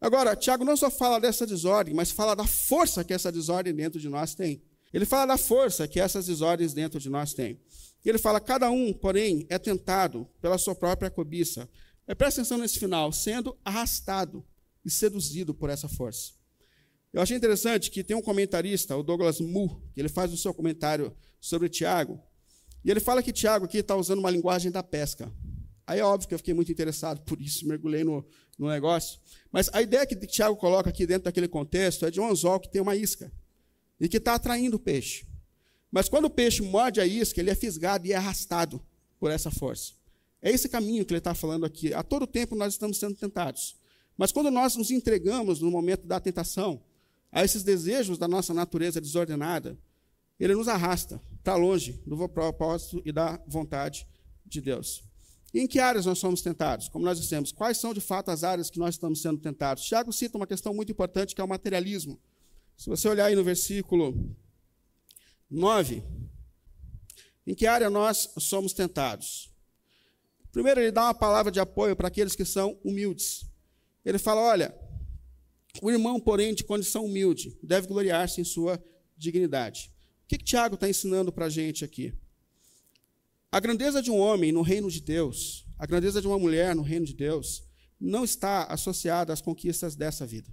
[0.00, 4.00] Agora, Tiago não só fala dessa desordem, mas fala da força que essa desordem dentro
[4.00, 4.64] de nós tem.
[4.92, 7.60] Ele fala da força que essas desordens dentro de nós têm.
[8.04, 11.70] E ele fala: cada um, porém, é tentado pela sua própria cobiça.
[12.04, 14.44] Mas presta atenção nesse final, sendo arrastado
[14.84, 16.32] e seduzido por essa força.
[17.14, 20.52] Eu achei interessante que tem um comentarista, o Douglas Mu, que ele faz o seu
[20.52, 22.20] comentário sobre Tiago,
[22.84, 25.32] e ele fala que Tiago aqui está usando uma linguagem da pesca.
[25.86, 28.26] Aí é óbvio que eu fiquei muito interessado por isso, mergulhei no,
[28.58, 29.20] no negócio.
[29.52, 32.68] Mas a ideia que Tiago coloca aqui dentro daquele contexto é de um anzol que
[32.68, 33.30] tem uma isca
[34.00, 35.24] e que está atraindo o peixe.
[35.92, 38.84] Mas quando o peixe morde a isca, ele é fisgado e é arrastado
[39.20, 39.92] por essa força.
[40.42, 41.94] É esse caminho que ele está falando aqui.
[41.94, 43.76] A todo tempo nós estamos sendo tentados.
[44.18, 46.82] Mas quando nós nos entregamos no momento da tentação,
[47.34, 49.76] a esses desejos da nossa natureza desordenada,
[50.38, 54.06] ele nos arrasta para longe do propósito e da vontade
[54.46, 55.02] de Deus.
[55.52, 56.88] E em que áreas nós somos tentados?
[56.88, 59.84] Como nós dissemos, quais são de fato as áreas que nós estamos sendo tentados?
[59.84, 62.20] Tiago cita uma questão muito importante que é o materialismo.
[62.76, 64.32] Se você olhar aí no versículo
[65.50, 66.04] 9,
[67.44, 69.52] em que área nós somos tentados?
[70.52, 73.44] Primeiro, ele dá uma palavra de apoio para aqueles que são humildes.
[74.04, 74.83] Ele fala: olha,
[75.82, 78.82] o irmão, porém, de condição humilde, deve gloriar-se em sua
[79.16, 79.92] dignidade.
[80.24, 82.12] O que, que Tiago está ensinando para a gente aqui?
[83.50, 86.82] A grandeza de um homem no reino de Deus, a grandeza de uma mulher no
[86.82, 87.62] reino de Deus,
[88.00, 90.52] não está associada às conquistas dessa vida.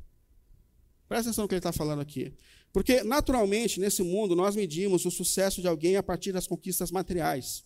[1.08, 2.34] Presta atenção no que ele está falando aqui.
[2.72, 7.64] Porque, naturalmente, nesse mundo, nós medimos o sucesso de alguém a partir das conquistas materiais.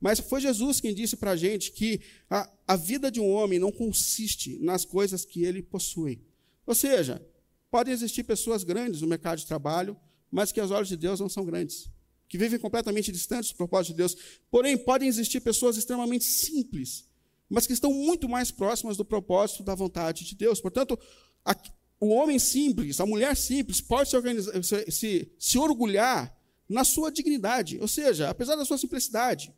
[0.00, 3.58] Mas foi Jesus quem disse para a gente que a, a vida de um homem
[3.58, 6.22] não consiste nas coisas que ele possui,
[6.70, 7.20] ou seja,
[7.68, 9.96] podem existir pessoas grandes no mercado de trabalho,
[10.30, 11.90] mas que aos olhos de Deus não são grandes,
[12.28, 14.16] que vivem completamente distantes do propósito de Deus.
[14.52, 17.08] Porém, podem existir pessoas extremamente simples,
[17.48, 20.60] mas que estão muito mais próximas do propósito da vontade de Deus.
[20.60, 20.96] Portanto,
[21.44, 21.56] a,
[21.98, 26.32] o homem simples, a mulher simples, pode se, se, se orgulhar
[26.68, 29.52] na sua dignidade, ou seja, apesar da sua simplicidade,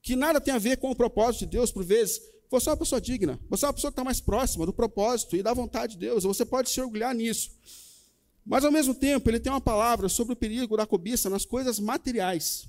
[0.00, 2.22] que nada tem a ver com o propósito de Deus, por vezes,
[2.54, 3.40] Você é uma pessoa digna.
[3.50, 6.22] Você é uma pessoa que está mais próxima do propósito e da vontade de Deus.
[6.22, 7.50] Você pode se orgulhar nisso.
[8.46, 11.80] Mas, ao mesmo tempo, ele tem uma palavra sobre o perigo da cobiça nas coisas
[11.80, 12.68] materiais.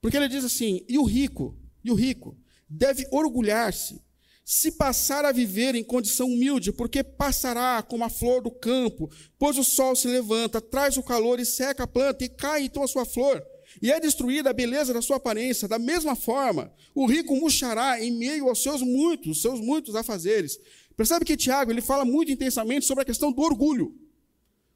[0.00, 2.36] Porque ele diz assim: e o rico, e o rico,
[2.68, 4.00] deve orgulhar-se
[4.44, 9.58] se passar a viver em condição humilde, porque passará como a flor do campo, pois
[9.58, 12.88] o sol se levanta, traz o calor e seca a planta, e cai então a
[12.88, 13.44] sua flor,
[13.80, 15.68] e é destruída a beleza da sua aparência.
[15.68, 20.58] Da mesma forma, o rico murchará em meio aos seus muitos, seus muitos afazeres.
[20.96, 23.94] Percebe que Tiago ele fala muito intensamente sobre a questão do orgulho.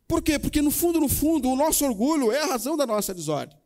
[0.06, 0.38] Por quê?
[0.38, 3.56] Porque no fundo, no fundo, o nosso orgulho é a razão da nossa desordem.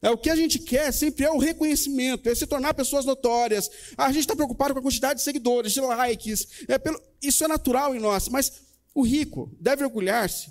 [0.00, 3.70] É, o que a gente quer sempre é o reconhecimento, é se tornar pessoas notórias.
[3.96, 6.46] a gente está preocupado com a quantidade de seguidores, de likes.
[6.68, 8.52] É pelo, isso é natural em nós, mas
[8.94, 10.50] o rico deve orgulhar-se,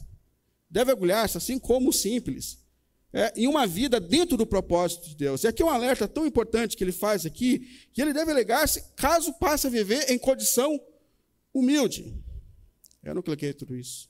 [0.69, 2.59] deve orgulhar-se, assim como o simples,
[3.15, 5.45] é, em uma vida dentro do propósito de Deus.
[5.45, 8.83] E aqui é um alerta tão importante que ele faz aqui, que ele deve alegar-se
[8.93, 10.77] caso passe a viver em condição
[11.53, 12.13] humilde.
[13.01, 14.09] Eu não cliquei tudo isso.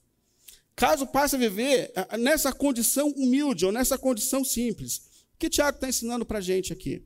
[0.76, 4.98] Caso passe a viver é, nessa condição humilde ou nessa condição simples.
[5.36, 7.06] O que Tiago está ensinando para a gente aqui?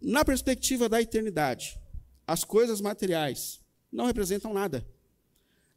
[0.00, 1.76] Na perspectiva da eternidade,
[2.24, 4.86] as coisas materiais não representam nada.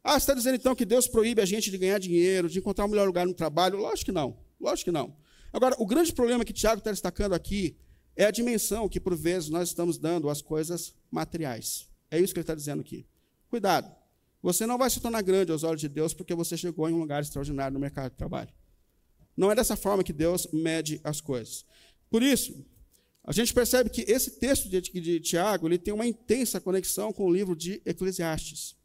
[0.04, 2.84] Ah, você está dizendo então que Deus proíbe a gente de ganhar dinheiro, de encontrar
[2.84, 3.78] um melhor lugar no trabalho?
[3.78, 4.43] Lógico que não.
[4.64, 5.14] Lógico que não.
[5.52, 7.76] Agora, o grande problema que Tiago está destacando aqui
[8.16, 11.88] é a dimensão que, por vezes, nós estamos dando às coisas materiais.
[12.10, 13.06] É isso que ele está dizendo aqui.
[13.48, 13.94] Cuidado.
[14.42, 16.98] Você não vai se tornar grande aos olhos de Deus porque você chegou em um
[16.98, 18.52] lugar extraordinário no mercado de trabalho.
[19.36, 21.64] Não é dessa forma que Deus mede as coisas.
[22.10, 22.64] Por isso,
[23.22, 27.24] a gente percebe que esse texto de, de Tiago ele tem uma intensa conexão com
[27.24, 28.76] o livro de Eclesiastes.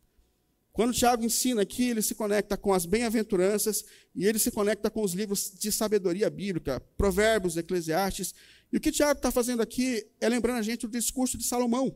[0.79, 3.83] Quando Tiago ensina aqui, ele se conecta com as bem-aventuranças
[4.15, 8.33] e ele se conecta com os livros de sabedoria bíblica, Provérbios, Eclesiastes.
[8.71, 11.93] E o que Tiago está fazendo aqui é lembrando a gente o discurso de Salomão.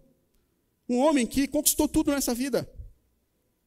[0.89, 2.69] Um homem que conquistou tudo nessa vida.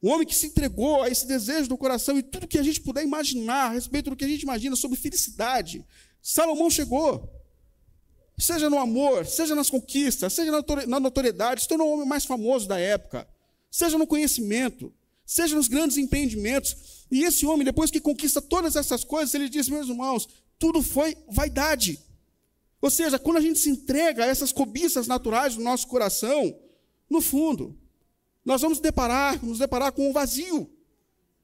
[0.02, 2.82] Um homem que se entregou a esse desejo do coração e tudo que a gente
[2.82, 5.82] puder imaginar a respeito do que a gente imagina sobre felicidade.
[6.20, 7.26] Salomão chegou.
[8.36, 10.52] Seja no amor, seja nas conquistas, seja
[10.86, 13.26] na notoriedade, se tornou o homem mais famoso da época.
[13.70, 14.92] Seja no conhecimento,
[15.26, 17.04] seja nos grandes empreendimentos.
[17.10, 21.16] E esse homem, depois que conquista todas essas coisas, ele diz, meus irmãos, tudo foi
[21.28, 22.00] vaidade.
[22.80, 26.56] Ou seja, quando a gente se entrega a essas cobiças naturais do nosso coração,
[27.10, 27.76] no fundo,
[28.44, 30.70] nós vamos deparar, nos deparar com um vazio.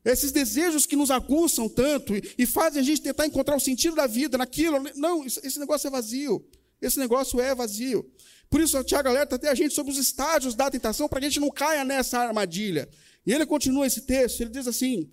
[0.05, 3.95] Esses desejos que nos aguçam tanto e, e, fazem a gente tentar encontrar o sentido
[3.95, 4.83] da vida naquilo.
[4.97, 6.45] Não, esse negócio é vazio.
[6.81, 8.09] Esse negócio é vazio.
[8.51, 11.27] Por isso, o Tiago alerta até a gente sobre os estágios da tentação, para que
[11.27, 12.89] a gente não caia nessa armadilha.
[13.25, 15.11] E ele continua esse texto, ele diz assim: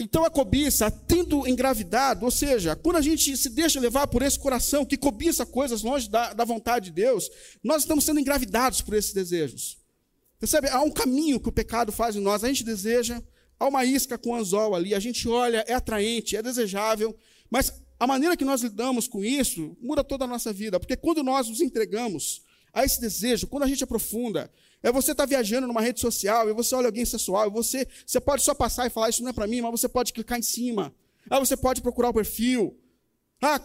[0.00, 4.38] então a cobiça, tendo engravidado, ou seja, quando a gente se deixa levar por esse
[4.38, 7.30] coração que cobiça coisas longe da, da vontade de Deus,
[7.62, 9.78] nós estamos sendo engravidados por esses desejos.
[10.38, 10.68] Percebe?
[10.68, 12.42] Há um caminho que o pecado faz em nós.
[12.42, 13.22] A gente deseja,
[13.58, 17.14] há uma isca com anzol ali, a gente olha, é atraente, é desejável,
[17.50, 21.22] mas a maneira que nós lidamos com isso muda toda a nossa vida, porque quando
[21.22, 24.50] nós nos entregamos a esse desejo, quando a gente aprofunda,
[24.82, 27.86] é você estar tá viajando numa rede social e você olha alguém sensual, e você,
[28.06, 30.38] você pode só passar e falar, isso não é para mim, mas você pode clicar
[30.38, 30.94] em cima.
[31.28, 32.78] Ah, você pode procurar o perfil.
[33.42, 33.60] Ah,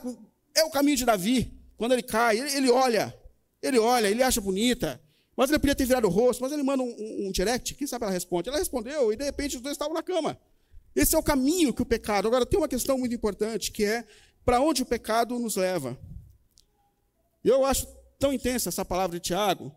[0.54, 1.54] é o caminho de Davi.
[1.78, 3.18] Quando ele cai, ele, ele olha,
[3.62, 5.02] ele olha, ele acha bonita.
[5.36, 7.86] Mas ele podia ter virado o rosto, mas ele manda um, um, um, direct, quem
[7.86, 8.48] sabe ela responde.
[8.48, 10.40] Ela respondeu e de repente os dois estavam na cama.
[10.96, 12.28] Esse é o caminho que o pecado.
[12.28, 14.06] Agora tem uma questão muito importante que é
[14.46, 15.98] para onde o pecado nos leva.
[17.44, 17.86] Eu acho
[18.18, 19.76] tão intensa essa palavra de Tiago,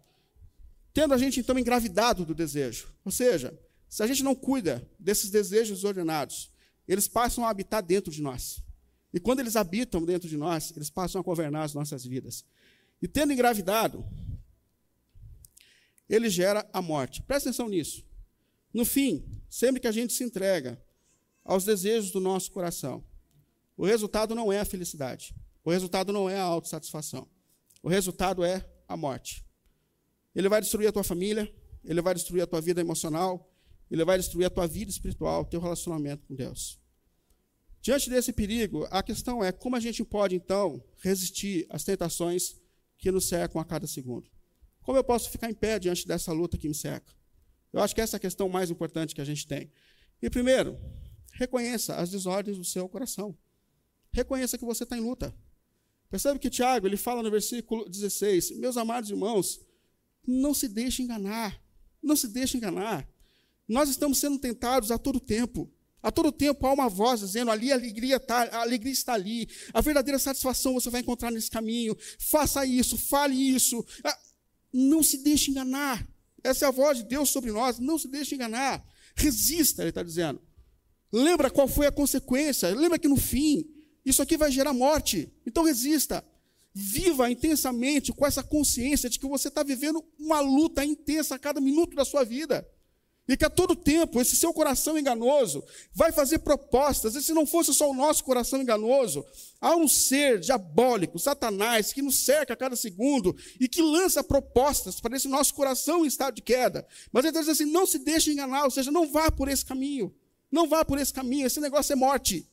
[0.92, 2.88] tendo a gente então engravidado do desejo.
[3.05, 6.51] Ou seja, se a gente não cuida desses desejos ordenados,
[6.87, 8.62] eles passam a habitar dentro de nós.
[9.12, 12.44] E quando eles habitam dentro de nós, eles passam a governar as nossas vidas.
[13.01, 14.05] E tendo engravidado,
[16.09, 17.22] ele gera a morte.
[17.22, 18.05] Presta atenção nisso.
[18.72, 20.83] No fim, sempre que a gente se entrega
[21.44, 23.05] aos desejos do nosso coração,
[23.77, 25.35] o resultado não é a felicidade.
[25.64, 27.29] O resultado não é a autossatisfação.
[27.83, 29.44] O resultado é a morte.
[30.38, 31.53] Ele vai destruir a tua família,
[31.85, 33.53] ele vai destruir a tua vida emocional,
[33.90, 36.81] ele vai destruir a tua vida espiritual, teu relacionamento com Deus.
[37.83, 42.55] Diante desse perigo, a questão é como a gente pode, então, resistir às tentações
[42.98, 44.31] que nos cercam a cada segundo.
[44.81, 47.12] Como eu posso ficar em pé diante dessa luta que me cerca?
[47.72, 49.72] Eu acho que essa é a questão mais importante que a gente tem.
[50.22, 50.79] E primeiro,
[51.33, 53.37] reconheça as desordens do seu coração.
[54.12, 55.35] Reconheça que você está em luta.
[56.09, 59.66] Percebe que Tiago, ele fala no versículo 16: Meus amados irmãos,
[60.28, 61.58] não se deixe enganar.
[62.02, 63.08] Não se deixe enganar.
[63.66, 65.72] Nós estamos sendo tentados a todo tempo.
[66.02, 69.48] A todo tempo há uma voz dizendo: ali a alegria, tá, a alegria está ali,
[69.72, 71.96] a verdadeira satisfação você vai encontrar nesse caminho.
[72.18, 73.84] Faça isso, fale isso.
[74.04, 74.18] Ah,
[74.72, 76.06] Não se deixe enganar.
[76.44, 77.78] Essa é a voz de Deus sobre nós.
[77.78, 78.84] Não se deixe enganar.
[79.16, 80.40] Resista, ele está dizendo.
[81.10, 82.68] Lembra qual foi a consequência.
[82.74, 83.66] Lembra que no fim,
[84.04, 85.32] isso aqui vai gerar morte.
[85.44, 86.24] Então resista.
[86.80, 91.60] Viva intensamente com essa consciência de que você está vivendo uma luta intensa a cada
[91.60, 92.64] minuto da sua vida.
[93.26, 97.16] E que a todo tempo esse seu coração enganoso vai fazer propostas.
[97.16, 99.26] E se não fosse só o nosso coração enganoso,
[99.60, 105.00] há um ser diabólico, Satanás, que nos cerca a cada segundo e que lança propostas
[105.00, 106.86] para esse nosso coração em estado de queda.
[107.10, 110.14] Mas ele dizendo assim: não se deixe enganar, ou seja, não vá por esse caminho.
[110.48, 112.48] Não vá por esse caminho, esse negócio é morte.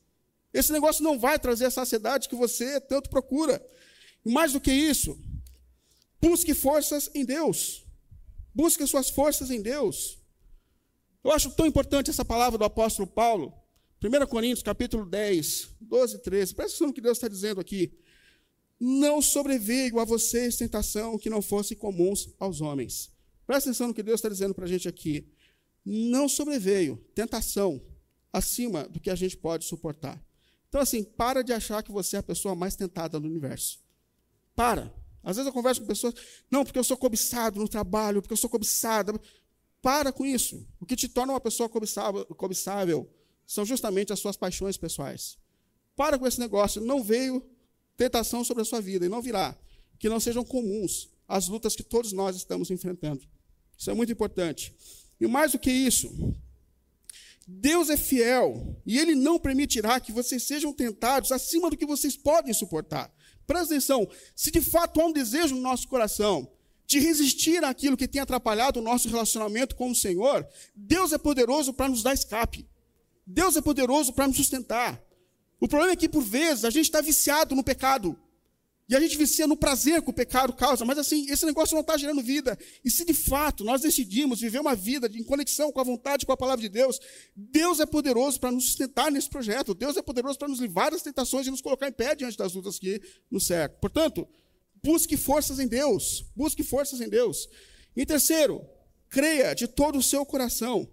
[0.51, 3.63] Esse negócio não vai trazer a saciedade que você tanto procura.
[4.25, 5.17] Mais do que isso,
[6.19, 7.85] busque forças em Deus.
[8.53, 10.17] Busque suas forças em Deus.
[11.23, 13.53] Eu acho tão importante essa palavra do apóstolo Paulo.
[14.03, 16.55] 1 Coríntios, capítulo 10, 12 e 13.
[16.55, 17.97] Presta atenção no que Deus está dizendo aqui.
[18.79, 23.11] Não sobreveio a vocês tentação que não fosse comuns aos homens.
[23.45, 25.27] Presta atenção no que Deus está dizendo para a gente aqui.
[25.85, 27.81] Não sobreveio tentação
[28.33, 30.23] acima do que a gente pode suportar.
[30.67, 33.84] Então, assim, para de achar que você é a pessoa mais tentada do universo.
[34.55, 34.93] Para.
[35.23, 36.13] Às vezes eu converso com pessoas,
[36.51, 39.19] não, porque eu sou cobiçado no trabalho, porque eu sou cobiçada.
[39.81, 40.65] Para com isso.
[40.79, 43.09] O que te torna uma pessoa cobiçável, cobiçável
[43.45, 45.37] são justamente as suas paixões pessoais.
[45.95, 46.81] Para com esse negócio.
[46.81, 47.43] Não veio
[47.95, 49.57] tentação sobre a sua vida e não virá.
[49.99, 53.27] Que não sejam comuns as lutas que todos nós estamos enfrentando.
[53.77, 54.75] Isso é muito importante.
[55.19, 56.35] E mais do que isso,
[57.47, 62.17] Deus é fiel e Ele não permitirá que vocês sejam tentados acima do que vocês
[62.17, 63.13] podem suportar.
[63.45, 66.51] Presta atenção: se de fato há um desejo no nosso coração
[66.87, 71.73] de resistir àquilo que tem atrapalhado o nosso relacionamento com o Senhor, Deus é poderoso
[71.73, 72.67] para nos dar escape.
[73.25, 75.01] Deus é poderoso para nos sustentar.
[75.59, 78.19] O problema é que, por vezes, a gente está viciado no pecado.
[78.87, 81.81] E a gente vicia no prazer que o pecado causa, mas assim, esse negócio não
[81.81, 82.57] está gerando vida.
[82.83, 86.31] E se de fato nós decidimos viver uma vida em conexão com a vontade, com
[86.31, 86.99] a palavra de Deus,
[87.35, 89.73] Deus é poderoso para nos sustentar nesse projeto.
[89.73, 92.53] Deus é poderoso para nos livrar das tentações e nos colocar em pé diante das
[92.53, 93.79] lutas que nos cercam.
[93.79, 94.27] Portanto,
[94.85, 96.23] Busque forças em Deus.
[96.35, 97.49] Busque forças em Deus.
[97.95, 98.63] E terceiro,
[99.09, 100.87] creia de todo o seu coração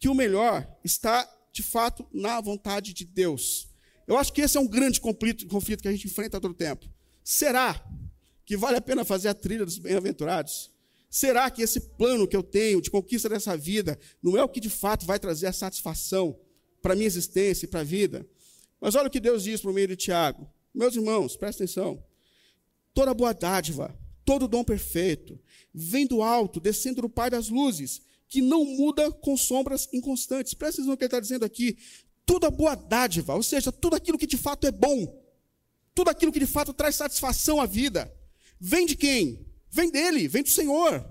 [0.00, 3.68] que o melhor está, de fato, na vontade de Deus.
[4.04, 6.56] Eu acho que esse é um grande conflito, conflito que a gente enfrenta todo o
[6.56, 6.90] tempo.
[7.28, 7.84] Será
[8.44, 10.70] que vale a pena fazer a trilha dos bem-aventurados?
[11.10, 14.60] Será que esse plano que eu tenho de conquista dessa vida não é o que
[14.60, 16.38] de fato vai trazer a satisfação
[16.80, 18.24] para a minha existência e para a vida?
[18.80, 20.48] Mas olha o que Deus diz por meio de Tiago.
[20.72, 22.00] Meus irmãos, prestem atenção.
[22.94, 23.92] Toda boa dádiva,
[24.24, 25.36] todo dom perfeito,
[25.74, 30.54] vem do alto, descendo do Pai das luzes, que não muda com sombras inconstantes.
[30.54, 31.76] Presta atenção no que ele está dizendo aqui.
[32.24, 35.25] Toda boa dádiva, ou seja, tudo aquilo que de fato é bom,
[35.96, 38.14] tudo aquilo que de fato traz satisfação à vida,
[38.60, 39.46] vem de quem?
[39.70, 41.02] Vem dele, vem do Senhor.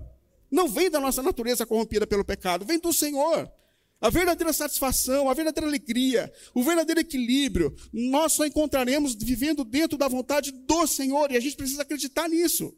[0.52, 3.52] Não vem da nossa natureza corrompida pelo pecado, vem do Senhor.
[4.00, 10.08] A verdadeira satisfação, a verdadeira alegria, o verdadeiro equilíbrio, nós só encontraremos vivendo dentro da
[10.08, 12.72] vontade do Senhor, e a gente precisa acreditar nisso.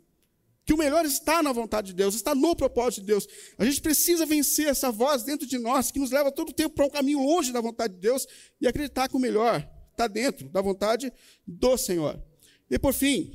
[0.63, 3.27] Que o melhor está na vontade de Deus, está no propósito de Deus.
[3.57, 6.73] A gente precisa vencer essa voz dentro de nós, que nos leva todo o tempo
[6.73, 8.25] para um caminho longe da vontade de Deus,
[8.61, 11.11] e acreditar que o melhor está dentro da vontade
[11.45, 12.23] do Senhor.
[12.69, 13.33] E por fim,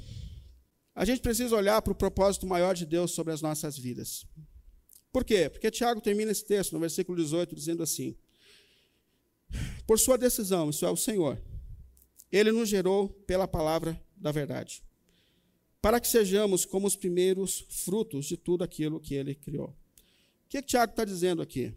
[0.94, 4.24] a gente precisa olhar para o propósito maior de Deus sobre as nossas vidas.
[5.12, 5.50] Por quê?
[5.50, 8.16] Porque Tiago termina esse texto, no versículo 18, dizendo assim:
[9.86, 11.42] Por sua decisão, isso é o Senhor,
[12.30, 14.82] ele nos gerou pela palavra da verdade,
[15.80, 19.68] para que sejamos como os primeiros frutos de tudo aquilo que ele criou.
[20.46, 21.74] O que, que Tiago está dizendo aqui?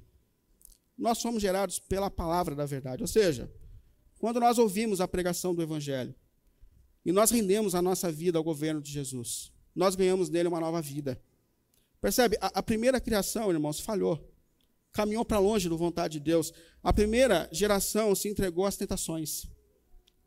[0.98, 3.52] Nós somos gerados pela palavra da verdade, ou seja,
[4.26, 6.16] quando nós ouvimos a pregação do Evangelho
[7.06, 10.82] e nós rendemos a nossa vida ao governo de Jesus, nós ganhamos nele uma nova
[10.82, 11.22] vida.
[12.02, 12.36] Percebe?
[12.42, 14.28] A, a primeira criação, irmãos, falhou.
[14.92, 16.52] Caminhou para longe da vontade de Deus.
[16.82, 19.46] A primeira geração se entregou às tentações.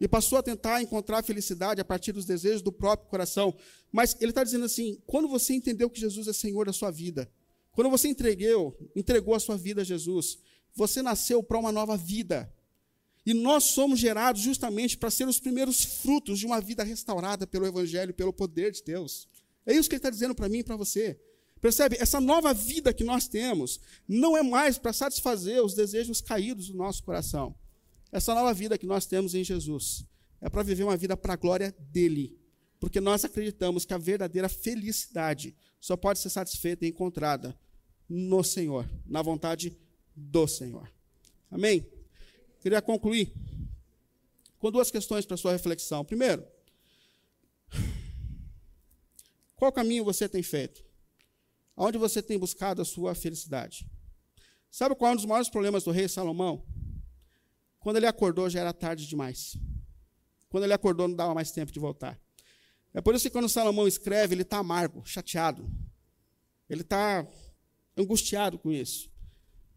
[0.01, 3.53] E passou a tentar encontrar felicidade a partir dos desejos do próprio coração.
[3.91, 7.29] Mas ele está dizendo assim: quando você entendeu que Jesus é Senhor da sua vida,
[7.73, 10.39] quando você entregou, entregou a sua vida a Jesus,
[10.73, 12.49] você nasceu para uma nova vida.
[13.29, 17.67] E nós somos gerados justamente para ser os primeiros frutos de uma vida restaurada pelo
[17.67, 19.29] Evangelho, pelo poder de Deus.
[19.67, 21.21] É isso que ele está dizendo para mim e para você.
[21.61, 21.99] Percebe?
[22.01, 26.79] Essa nova vida que nós temos não é mais para satisfazer os desejos caídos do
[26.79, 27.55] nosso coração.
[28.11, 30.07] Essa nova vida que nós temos em Jesus
[30.41, 32.35] é para viver uma vida para a glória dele.
[32.81, 37.55] Porque nós acreditamos que a verdadeira felicidade só pode ser satisfeita e encontrada
[38.09, 39.77] no Senhor, na vontade
[40.17, 40.91] do Senhor.
[41.51, 41.98] Amém?
[42.61, 43.33] Queria concluir
[44.59, 46.05] com duas questões para sua reflexão.
[46.05, 46.45] Primeiro,
[49.55, 50.85] qual caminho você tem feito?
[51.77, 53.87] Aonde você tem buscado a sua felicidade?
[54.71, 56.65] Sabe qual é um dos maiores problemas do rei Salomão?
[57.79, 59.57] Quando ele acordou já era tarde demais.
[60.49, 62.21] Quando ele acordou não dava mais tempo de voltar.
[62.93, 65.71] É por isso que quando Salomão escreve, ele está amargo, chateado.
[66.69, 67.27] Ele está
[67.97, 69.11] angustiado com isso.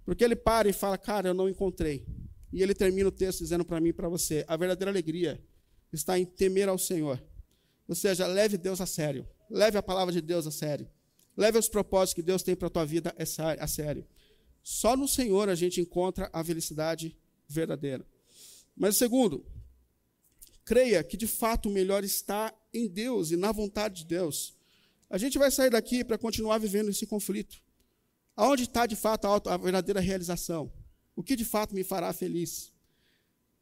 [0.04, 2.06] Porque ele para e fala, cara, eu não encontrei.
[2.52, 5.42] E ele termina o texto dizendo para mim e para você: a verdadeira alegria
[5.92, 7.22] está em temer ao Senhor.
[7.88, 9.28] Ou seja, leve Deus a sério.
[9.50, 10.90] Leve a palavra de Deus a sério.
[11.36, 13.14] Leve os propósitos que Deus tem para a tua vida
[13.60, 14.06] a sério.
[14.64, 18.06] Só no Senhor a gente encontra a felicidade verdadeira.
[18.76, 19.46] Mas segundo,
[20.64, 24.56] creia que de fato o melhor está em Deus e na vontade de Deus.
[25.10, 27.58] A gente vai sair daqui para continuar vivendo esse conflito.
[28.36, 30.72] Aonde está de fato a, verdadeira realização?
[31.16, 32.72] O que de fato me fará feliz?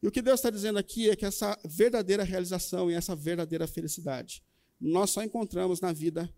[0.02, 3.68] E o que Deus está dizendo aqui é que essa verdadeira realização e essa verdadeira
[3.68, 4.43] felicidade
[4.80, 6.34] nós só encontramos na vida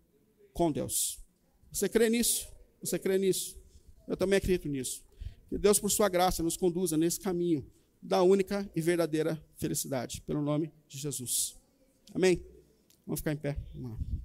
[0.52, 1.20] com Deus.
[1.70, 2.48] Você crê nisso?
[2.80, 3.56] Você crê nisso?
[4.08, 5.04] Eu também acredito nisso.
[5.48, 7.64] Que Deus, por sua graça, nos conduza nesse caminho
[8.02, 11.56] da única e verdadeira felicidade, pelo nome de Jesus.
[12.12, 12.44] Amém?
[13.06, 13.56] Vamos ficar em pé.
[13.74, 14.21] Vamos lá.